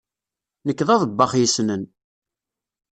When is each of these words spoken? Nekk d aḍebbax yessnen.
Nekk 0.67 0.79
d 0.87 0.89
aḍebbax 0.93 1.31
yessnen. 1.37 1.83